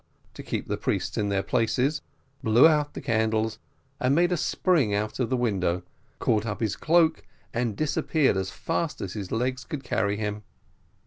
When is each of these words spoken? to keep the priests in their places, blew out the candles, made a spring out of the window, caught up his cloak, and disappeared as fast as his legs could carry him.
to 0.33 0.41
keep 0.41 0.67
the 0.67 0.77
priests 0.77 1.15
in 1.15 1.29
their 1.29 1.43
places, 1.43 2.01
blew 2.41 2.67
out 2.67 2.95
the 2.95 2.99
candles, 3.01 3.59
made 4.09 4.31
a 4.31 4.35
spring 4.35 4.95
out 4.95 5.19
of 5.19 5.29
the 5.29 5.37
window, 5.37 5.83
caught 6.17 6.43
up 6.43 6.59
his 6.59 6.75
cloak, 6.75 7.21
and 7.53 7.77
disappeared 7.77 8.35
as 8.35 8.49
fast 8.49 8.99
as 8.99 9.13
his 9.13 9.31
legs 9.31 9.63
could 9.63 9.83
carry 9.83 10.17
him. 10.17 10.41